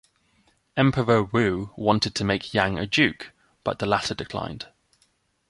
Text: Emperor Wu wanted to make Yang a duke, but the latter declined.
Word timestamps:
Emperor 0.75 1.21
Wu 1.25 1.69
wanted 1.77 2.15
to 2.15 2.23
make 2.23 2.55
Yang 2.55 2.79
a 2.79 2.87
duke, 2.87 3.31
but 3.63 3.77
the 3.77 3.85
latter 3.85 4.15
declined. 4.15 4.65